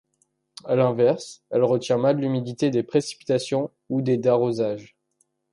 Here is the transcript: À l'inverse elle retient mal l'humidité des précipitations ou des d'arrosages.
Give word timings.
À 0.65 0.73
l'inverse 0.75 1.43
elle 1.51 1.63
retient 1.63 1.99
mal 1.99 2.17
l'humidité 2.17 2.71
des 2.71 2.81
précipitations 2.81 3.69
ou 3.89 4.01
des 4.01 4.17
d'arrosages. 4.17 4.95